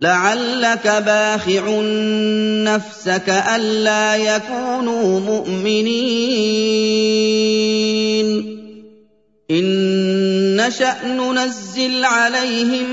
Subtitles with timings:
[0.00, 1.80] لعلك باخع
[2.64, 6.28] نفسك ألا يكونوا مؤمنين.
[9.50, 12.90] إن نشأ ننزل عليهم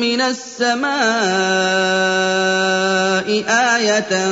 [0.00, 0.92] من السماء
[3.48, 4.30] آية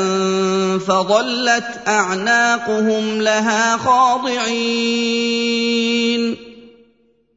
[0.79, 4.91] فظلت أعناقهم لها خاضعين.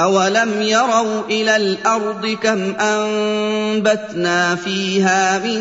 [0.00, 5.60] أَوَلَمْ يَرَوْا إِلَى الْأَرْضِ كَمْ أَنبَتْنَا فِيهَا مِن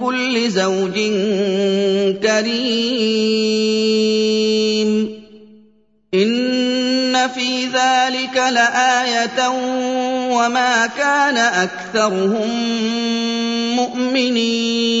[0.00, 0.94] كُلِّ زَوْجٍ
[2.22, 3.50] كَرِيمٍ
[6.14, 9.48] إِنَّ فِي ذَٰلِكَ لَآيَةً
[10.32, 12.50] وَمَا كَانَ أَكْثَرُهُم
[13.76, 15.00] مُّؤْمِنِينَ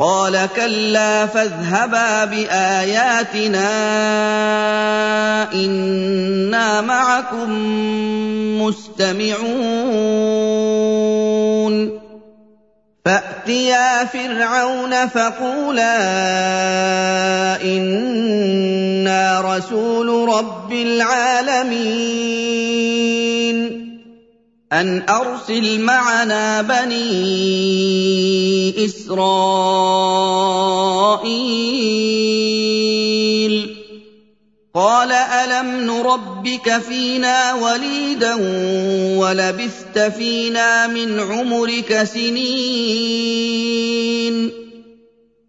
[0.00, 3.68] قَالَ كَلَّا فَاذْهَبَا بِآيَاتِنَا
[5.52, 7.50] إِنَّا مَعَكُم
[8.62, 9.60] مُّسْتَمِعُونَ.
[13.04, 15.96] فَأْتِيَا فِرْعَوْنَ فَقُولَا
[17.62, 21.90] إِنَّا رَسُولُ رَبِّ الْعَالَمِينَ.
[24.72, 27.04] أَنْ أَرْسِلْ مَعَنَا بَنِي
[28.84, 29.36] إِسْرَائِيلَ.
[34.74, 38.34] قَالَ أَلَمْ نُرَبِّكَ فِينَا وَلِيدًا
[39.18, 44.50] وَلَبِثْتَ فِينَا مِنْ عُمُرِكَ سِنِينَ.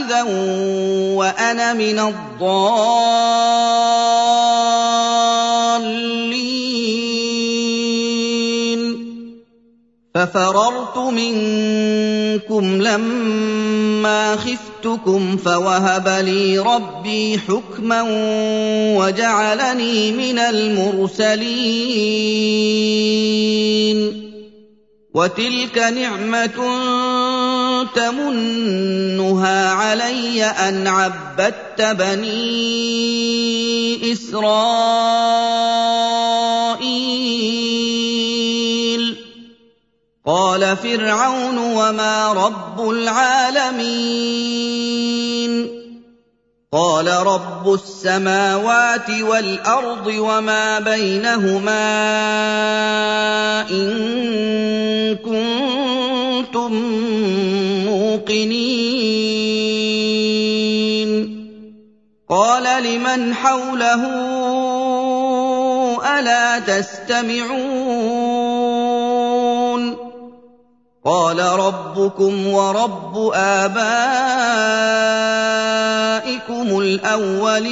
[0.00, 0.22] إِذًا
[1.12, 2.78] وَأَنَا مِنَ الضَّالِّينَ.
[10.14, 18.02] فَفَرَرْتُ مِنكُمْ لَمَّا خِفْتُكُمْ فَوَهَبَ لِي رَبِّي حُكْمًا
[18.96, 21.48] وَجَعَلَنِي مِنَ الْمُرْسَلِينَ.
[25.18, 26.58] وَتِلْكَ نِعْمَةٌ
[27.94, 32.52] تَمُنُّهَا عَلَيَّ أَنْ عَبَّدتَّ بَنِي
[34.12, 34.48] إِسْرَائِيلَ.
[40.26, 45.77] قَالَ فِرْعَوْنُ وَمَا رَبُّ الْعَالَمِينَ.
[46.72, 51.80] قَالَ رَبُّ السَّمَاوَاتِ وَالْأَرْضِ وَمَا بَيْنَهُمَا
[53.70, 53.88] إِن
[55.16, 56.72] كُنتُم
[57.88, 58.68] مُّوقِنِينَ.
[62.28, 64.02] قَالَ لِمَنْ حَوْلَهُ
[66.18, 68.47] أَلَا تَسْتَمِعُونَ؟
[71.04, 73.78] قَالَ رَبُّكُمْ وَرَبُّ آبَائِكُمُ
[76.78, 77.68] الْأَوَّلِينَ.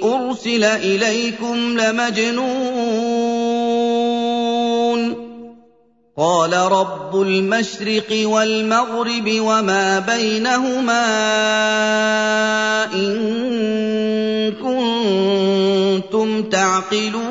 [0.05, 2.95] أرسل إليكم لمجنون.
[6.19, 11.05] قال رب المشرق والمغرب وما بينهما
[12.95, 13.84] إن
[15.95, 17.25] كنتم تعقلون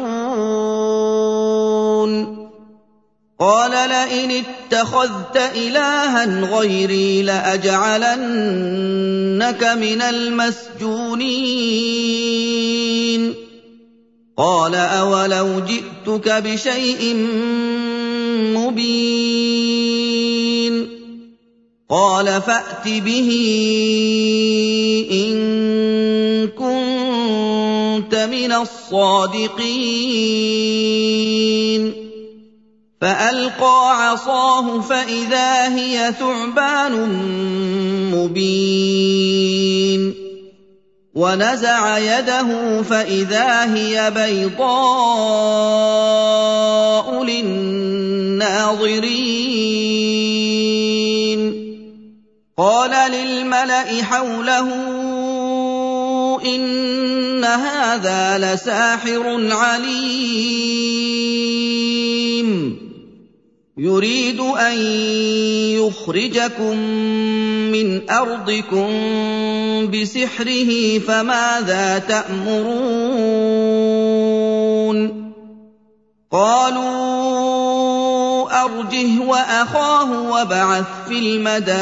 [3.39, 6.25] قال لئن اتخذت إلها
[6.57, 8.13] غيري لأجعلنك
[9.63, 10.93] من المسجونين.
[14.37, 17.15] قال أولو جئتك بشيء
[18.55, 19.33] مبين.
[21.89, 23.29] قال فأت به
[25.11, 25.62] إن
[28.03, 29.53] كنت من الصادقين.
[33.01, 36.93] فألقى عصاه فإذا هي ثعبان
[38.15, 40.13] مبين.
[41.15, 44.73] ونزع يده فإذا هي بيضاء
[47.23, 47.93] للناظرين.
[52.57, 54.69] قال للملأ حوله
[56.45, 60.83] ان هذا لساحر عليم.
[63.77, 64.77] يريد ان
[65.81, 66.77] يخرجكم
[67.71, 68.89] من ارضكم
[69.91, 73.53] بسحره فماذا تامرون؟
[76.31, 78.02] قالوا
[78.53, 81.79] أرجه وأخاه وابعث في المدائن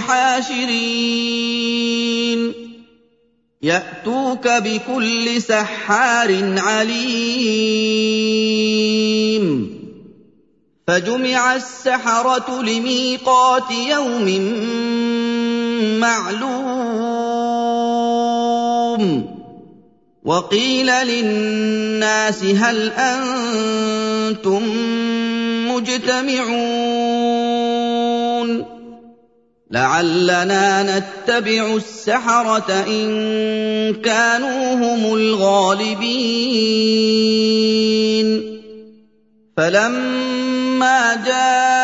[0.00, 1.44] حاشرين.
[3.62, 8.14] يأتوك بكل سحار عليم.
[10.86, 14.28] فجمع السحرة لميقات يوم
[16.00, 16.84] معلوم.
[20.24, 24.62] وقيل للناس هل أنتم
[25.68, 27.04] مجتمعون؟
[29.70, 36.24] لعلنا نتبع السحرة إن كانوا هم الغالبين.
[39.56, 41.83] فلما جاء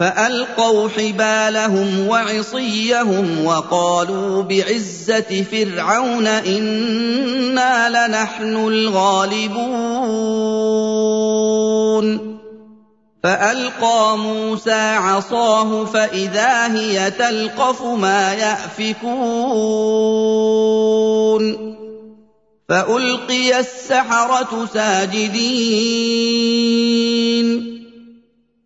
[0.00, 9.56] فألقوا حبالهم وعصيهم وقالوا بعزة فرعون إنا لنحن الغالبون.
[13.22, 19.06] فألقى موسى عصاه فإذا هي تلقف ما يأفكون.
[22.68, 25.36] فألقي السحرة ساجدين.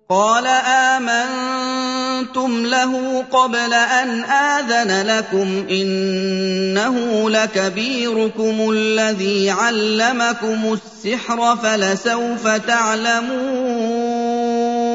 [0.09, 14.94] قال آمنتم له قبل أن آذن لكم إنه لكبيركم الذي علمكم السحر فلسوف تعلمون.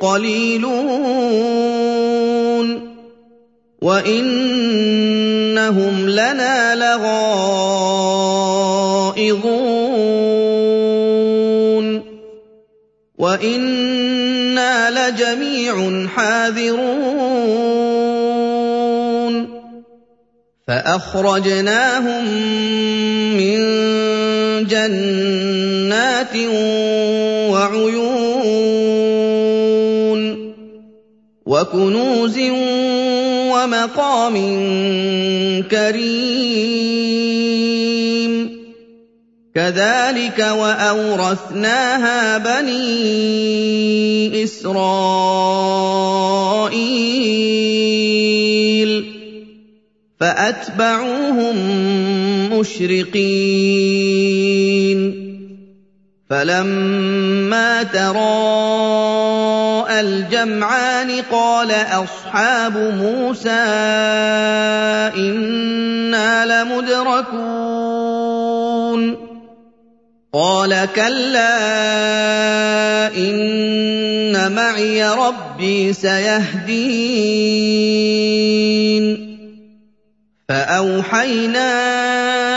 [0.00, 1.06] قَلِيلُونَ.
[5.66, 7.26] وَإِنَّهُمْ لَنَا لَغَائِظُونَ
[13.18, 17.26] وَإِنَّا لَجَمِيعٌ حَاذِرُونَ
[20.68, 22.24] فَأَخْرَجْنَاهُم
[23.36, 23.58] مِّن
[24.66, 26.36] جَنَّاتٍ
[27.50, 28.56] وَعُيُونٍ
[31.46, 32.38] وَكُنُوزٍ
[33.64, 34.34] وَمَقَامٍ
[35.70, 38.56] كَرِيمٍ.
[39.54, 44.82] كَذَٰلِكَ وَأَوْرَثْنَاهَا بَنِي إِسْرَائِيلَ.
[50.20, 51.56] فَأَتْبَعُوهُم
[52.52, 53.16] مُّشْرِقِينَ.
[56.30, 59.55] فَلَمَّا تَرَاءَى
[60.00, 63.50] الْجَمْعَانِ قَالَ أَصْحَابُ مُوسَىٰ
[65.16, 67.56] إِنَّا لَمُدْرَكُونَ.
[70.32, 71.56] قَالَ كَلَّا
[73.16, 77.46] إِنَّ مَعِيَ رَبِّي سَيَهْدِينِ.
[80.48, 82.55] فَأَوْحَيْنَا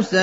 [0.00, 0.16] مُوسَىٰ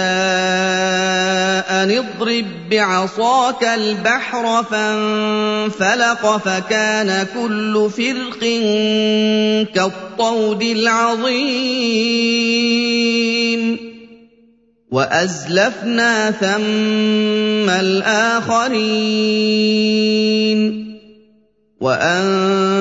[1.70, 8.40] أَنِ اضْرِب بِّعَصَاكَ الْبَحْرَ فَانفَلَقَ فَكَانَ كُلُّ فِرْقٍ
[9.76, 11.38] كَالطَّوْدِ الْعَظِيمِ.
[14.92, 18.78] وَأَزْلَفْنَا ثَمَّ الْآخَرِينَ.
[21.82, 22.80] وَأَنجَيْنَا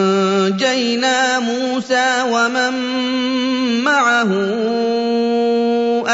[1.39, 2.73] مُوسَىٰ وَمَن
[3.85, 4.33] مَّعَهُ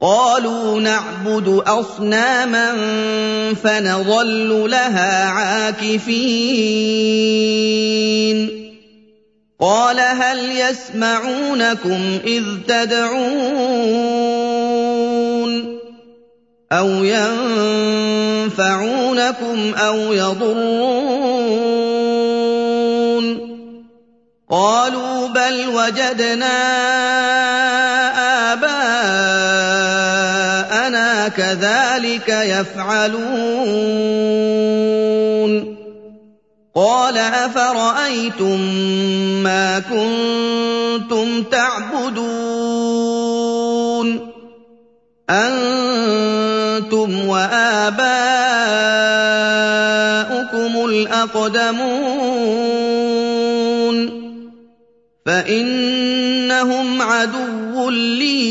[0.00, 2.74] قَالُوا نَعْبُدُ أَصْنَامًا
[3.64, 6.24] فَنَظَلُّ لَهَا عَاكِفِينَ.
[9.60, 14.23] قَالَ هَلْ يَسْمَعُونَكُمْ إِذْ تَدْعُونَ
[16.74, 16.88] أَوْ
[18.46, 18.54] يَنفَعُونَكُمْ
[19.74, 21.14] أَوْ يَضُرُّونَ
[24.50, 26.58] قَالُوا بَلْ وَجَدْنَا
[28.52, 28.88] آبَاءَنَا
[31.28, 33.24] كَذَٰلِكَ يَفْعَلُونَ
[36.74, 38.60] قَالَ أَفَرَأَيْتُم
[39.42, 42.74] مَّا كُنتُمْ تَعْبُدُونَ
[47.04, 48.04] أَنتُمْ وَآبَاؤُكُمُ
[50.88, 51.84] الْأَقْدَمُونَ
[55.26, 58.46] فَإِنَّهُمْ عَدُوٌّ لِّي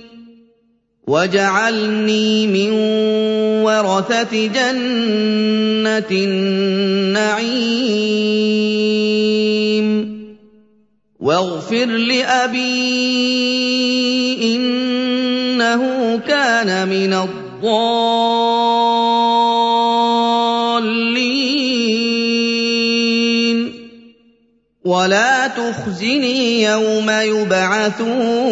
[1.07, 2.71] واجعلني من
[3.63, 7.71] ورثه جنه النعيم
[11.19, 12.61] واغفر لابي
[14.55, 15.81] انه
[16.27, 18.11] كان من الضالين
[24.85, 28.51] ولا تخزني يوم يبعثون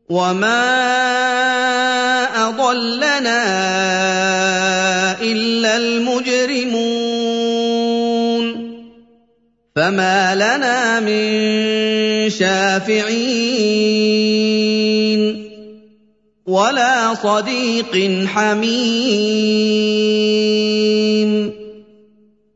[0.08, 0.62] وما
[2.48, 3.42] أضلنا
[5.22, 7.02] إلا المجرمون.
[9.76, 11.30] فما لنا من
[12.30, 13.42] شافعين
[16.46, 18.82] ولا صديق حميم.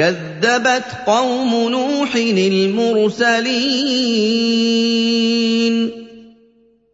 [0.00, 3.40] كذبت قوم نوح المرسلين.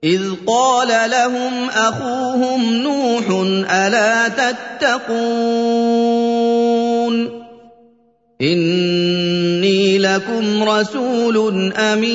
[0.05, 3.31] إذ قال لهم أخوهم نوح
[3.71, 5.27] ألا تتقون؟
[8.43, 12.07] إني لكم رسول أمين.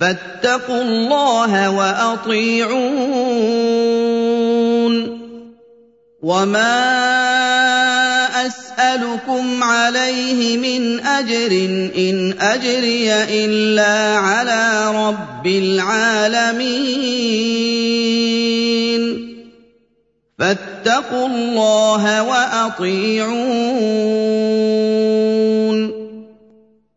[0.00, 3.34] فاتقوا الله وأطيعون.
[6.24, 6.80] وما
[8.46, 11.52] اسالكم عليه من اجر
[11.98, 16.64] ان اجري الا على رب العالمين
[20.38, 23.34] فاتقوا الله واطيعون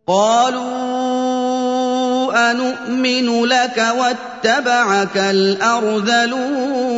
[0.08, 0.78] قالوا
[2.52, 6.98] انومن لك واتبعك الارذلون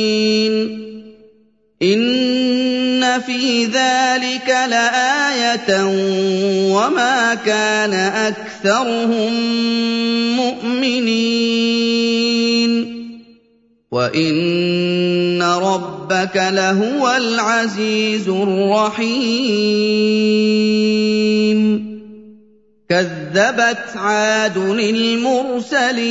[1.83, 5.85] ان في ذلك لايه
[6.73, 9.33] وما كان اكثرهم
[10.35, 11.71] مؤمنين
[13.91, 19.61] وان ربك لهو العزيز الرحيم
[22.89, 26.01] كذبت عاد المرسلين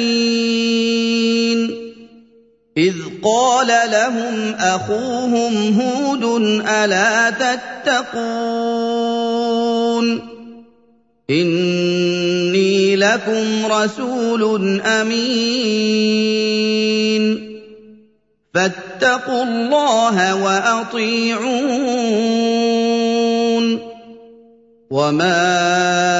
[2.80, 6.24] إذ قال لهم أخوهم هود
[6.68, 8.40] ألا تتقون؟
[11.30, 15.20] إني لكم رسول أمين.
[18.54, 21.80] فاتقوا الله وأطيعون.
[24.90, 26.19] وما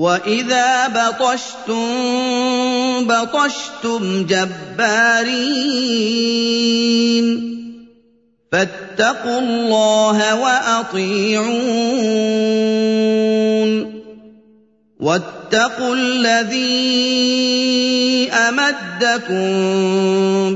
[0.00, 1.84] واذا بطشتم
[3.04, 5.60] بطشتم جبارين
[8.52, 11.50] فاتقوا الله واطيعون
[15.00, 17.10] واتقوا الذي
[18.32, 19.50] امدكم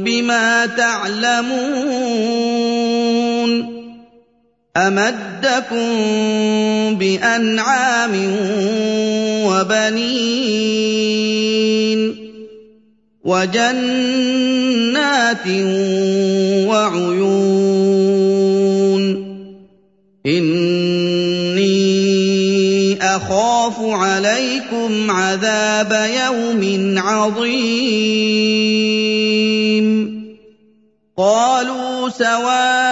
[0.04, 2.24] بما تعلمون
[4.76, 5.88] أمدكم
[6.98, 8.14] بأنعام
[9.46, 10.74] وبنين
[13.24, 14.66] وجنات
[16.68, 17.54] وعيون
[23.16, 25.92] أَخَافُ عَلَيْكُمْ عَذَابَ
[26.24, 27.84] يَوْمٍ عَظِيمٍ
[31.16, 32.83] قَالُوا سَوَاءٌ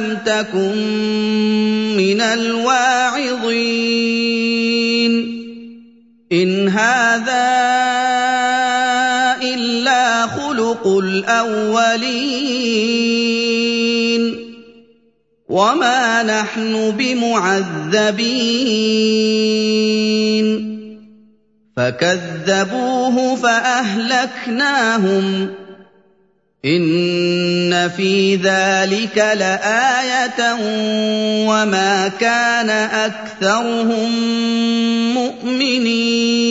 [0.00, 0.76] لَمْ تَكُن
[1.96, 3.50] مِّنَ الْوَاعِظِينَ.
[6.32, 7.50] إِنْ هَٰذَا
[9.54, 12.10] إِلَّا خُلُقُ الْأَوَّلِينَ.
[15.48, 18.40] وما نحن بمعذبين.
[21.76, 25.48] فكذبوه فأهلكناهم.
[26.64, 30.54] ان في ذلك لايه
[31.48, 34.10] وما كان اكثرهم
[35.14, 36.50] مؤمنين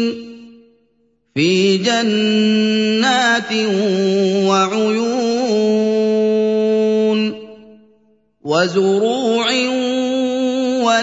[1.35, 3.51] فِي جَنَّاتٍ
[4.47, 5.03] وَعُيُونٍ
[8.43, 9.47] وَزُرُوعٍ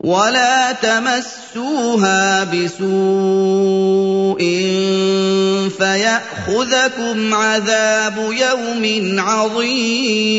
[0.00, 4.38] ولا تمسوها بسوء
[5.78, 10.38] فيأخذكم عذاب يوم عظيم.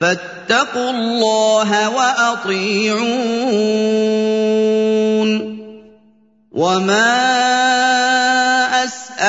[0.00, 3.16] فَاتَّقُوا اللَّهَ وَأَطِيعُونِ.
[6.52, 8.05] وَمَا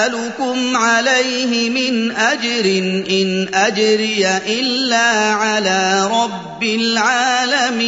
[0.08, 2.66] أَسْأَلُكُمْ عَلَيْهِ مِنْ أَجْرٍ
[3.10, 7.88] إِنْ أَجْرِيَ إِلَّا عَلَىٰ رَبِّ الْعَالَمِينَ.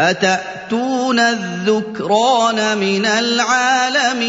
[0.00, 4.28] أَتَأْتُونَ الذُّكْرَانَ مِنَ الْعَالَمِينَ؟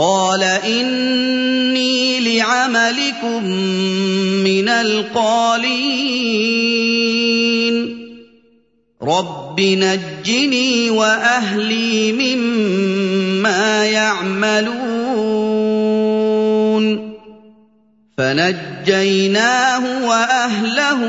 [0.00, 3.44] قال إني لعملكم
[4.44, 6.10] من القالين.
[9.02, 14.80] رب نجني وأهلي مما يعملون.
[18.18, 21.00] فنجيناه وأهله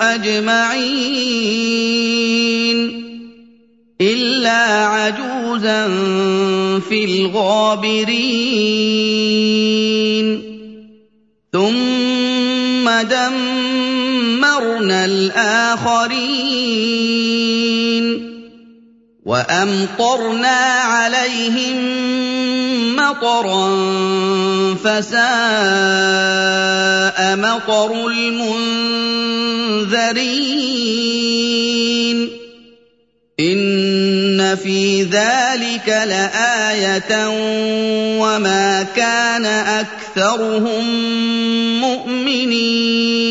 [0.00, 2.05] أجمعين.
[4.00, 5.88] الا عجوزا
[6.88, 8.16] في الغابرين.
[11.52, 13.44] ثم دمرنا
[15.04, 16.36] الاخرين.
[19.26, 21.76] وامطرنا عليهم
[22.96, 23.74] مطرا
[24.84, 25.26] فساء
[27.36, 29.06] مطر المنذرين.
[33.40, 33.85] إِنَّ
[34.54, 37.28] فِي ذَٰلِكَ لَآيَةً
[38.20, 40.84] وَمَا كَانَ أَكْثَرُهُم
[41.80, 43.26] مُّؤْمِنِينَ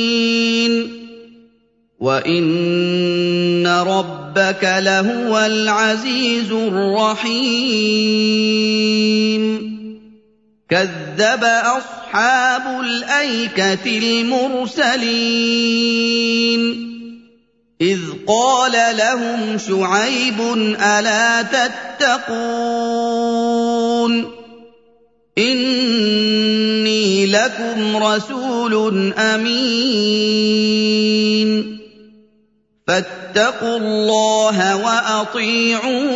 [2.00, 7.86] وَإِنَّ رَبَّكَ لَهُوَ الْعَزِيزُ الرَّحِيمُ
[10.70, 15.06] كَذَّبَ أَصْحَابُ الْأَيْكَةِ الْمُرْسَلِينَ
[17.82, 20.42] إِذْ قَالَ لَهُمْ شُعَيْبٌ
[20.80, 22.32] أَلَا تَتَّقُونَ
[25.38, 30.16] إِنِّي لَكُمْ رَسُولٌ أَمِينٌ
[32.88, 36.16] فَاتَّقُوا اللَّهَ وَأَطِيعُونِ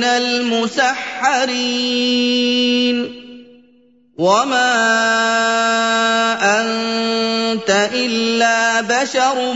[0.00, 0.96] مِنَ الْمُسَحَّرِينَ.
[4.16, 4.72] وَمَا
[6.40, 9.52] أَنتَ إِلَّا بَشَرٌ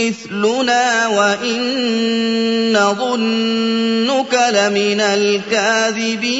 [0.00, 1.60] مِّثْلُنَا وَإِن
[2.72, 6.32] نَّظُنُّكَ لَمِنَ الْكَاذِبِينَ.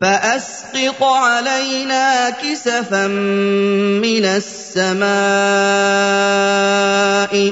[0.00, 5.08] فأسقط علينا كسفا من السماء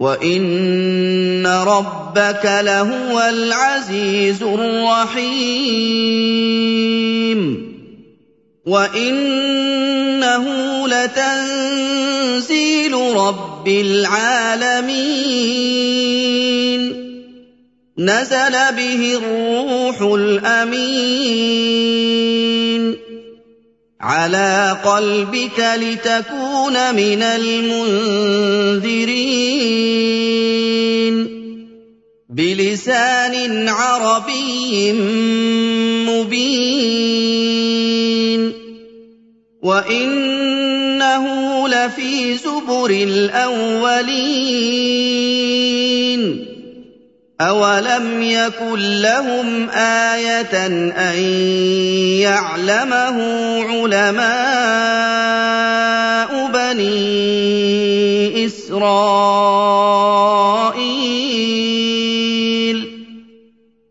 [0.00, 5.40] وان ربك لهو العزيز الرحيم
[8.66, 10.44] وانه
[10.88, 14.90] لتنزيل رب العالمين
[17.98, 21.50] نزل به الروح الامين
[24.00, 28.40] على قلبك لتكون من المنذرين.
[32.30, 34.92] بلسان عربي
[36.08, 37.40] مبين.
[39.62, 41.24] وإنه
[41.68, 44.10] لفي زبر الأولين.
[47.40, 51.18] أَوَلَمْ يَكُن لَّهُمْ آيَةً أَن
[52.20, 53.16] يَعْلَمَهُ
[53.64, 54.30] عُلَمَاءُ
[56.52, 59.30] بَنِي إِسْرَائِيلَ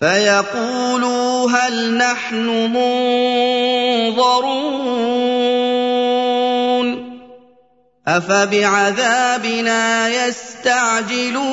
[0.00, 2.46] فَيَقُولُوا هَلْ نَحْنُ
[4.06, 6.88] مُنظَرُونَ
[8.08, 11.44] أَفَبِعَذَابِنَا يَسْتَعْجِلُونَ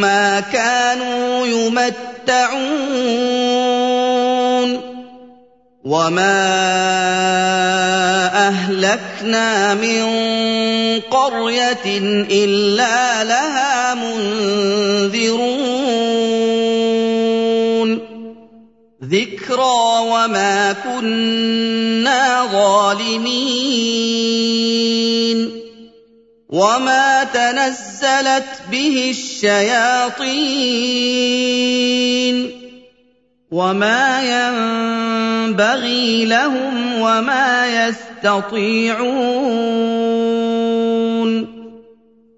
[0.00, 2.70] مَّا كَانُوا يُمَتَّعُونَ.
[5.84, 7.29] وَمَا
[8.70, 10.02] أَهْلَكْنَا مِن
[11.00, 11.98] قَرْيَةٍ
[12.30, 15.30] إِلَّا لَهَا مُنذِرُونَ.
[19.10, 23.30] ذِكْرَىٰ وَمَا كُنَّا ظَالِمِينَ.
[26.48, 30.20] وَمَا تَنَزَّلَتْ بِهِ الشَّيَاطِينُ.
[33.50, 39.10] وَمَا يَنبَغِي لَهُمْ وَمَا يَسْتَطِيعُونَ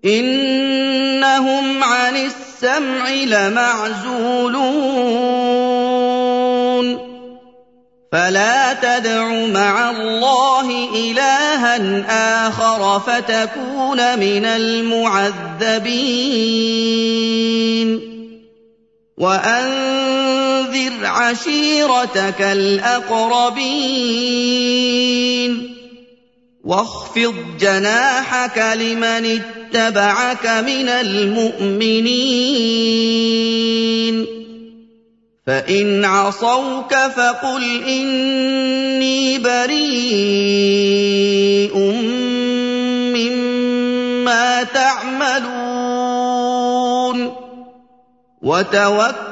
[0.05, 4.63] إِنَّهُمْ عَنِ السَّمْعِ لَمَعْزُولُونَ
[8.13, 12.05] فَلَا تَدْعُ مَعَ اللَّهِ إِلَٰهًا
[12.49, 16.13] آخَرَ فَتَكُونَ مِنَ الْمُعَذَّبِينَ
[20.73, 23.73] وَأَنذِرْ عَشِيرَتَكَ الْأَقْرَبِينَ.
[26.65, 32.13] وَاخْفِضْ جَنَاحَكَ لِمَنِ اتَّبَعَكَ مِنَ الْمُؤْمِنِينَ.
[35.47, 39.93] فَإِنْ عَصَوْكَ فَقُلْ إِنِّي بَرِيءٌ
[43.13, 45.53] مِّمَّا تَعْمَلُونَ.
[48.43, 49.32] وَتَوَكَّلْ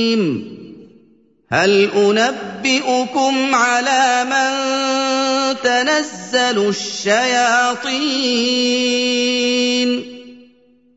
[1.53, 4.51] هَلْ أُنَبِّئُكُمْ عَلَىٰ مَن
[5.63, 7.91] تَنَزَّلُ الشَّيَاطِينُ؟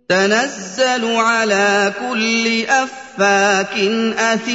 [0.09, 3.79] تَنَزَّلُ عَلَىٰ كُلِّ أَفَّاكٍ
[4.19, 4.55] أَثِيمٍ.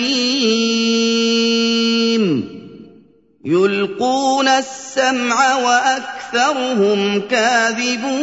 [3.46, 8.20] يُلْقُونَ السَّمْعَ وَأَكْثَرُهُمْ كَاذِبُونَ.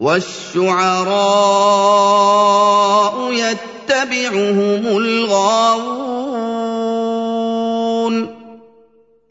[0.00, 1.00] وَالشُّعَرَاءُ
[3.90, 6.30] يَتَّبِعُهُمُ الْغَاوُونَ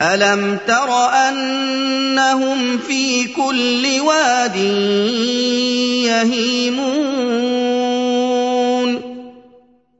[0.02, 0.92] أَلَمْ تَرَ
[1.30, 4.56] أَنَّهُمْ فِي كُلِّ وَادٍ
[6.12, 6.90] يَهِيمُونَ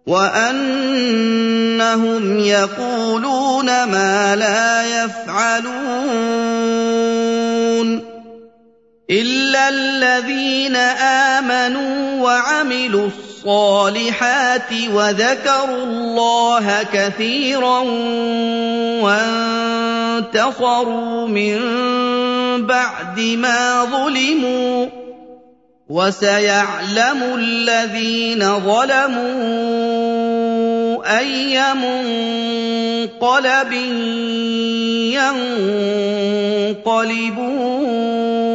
[0.08, 1.20] وَأَنَّهُمْ
[2.40, 5.80] يَقُولُونَ مَا لَا يَفْعَلُونَ
[9.10, 10.76] إِلَّا الَّذِينَ
[11.36, 13.29] آمَنُوا وَعَمِلُوا الصَّالِحَاتِ
[14.94, 17.80] وَذَكَرُوا اللَّهَ كَثِيرًا
[20.24, 21.58] وَانتَصَرُوا مِن
[22.68, 24.90] بَعْدِ مَا ظُلِمُوا ۗ
[25.90, 29.30] وَسَيَعْلَمُ الَّذِينَ ظَلَمُوا
[31.20, 33.72] أَيَّ مُنقَلَبٍ
[36.78, 38.49] يَنقَلِبُونَ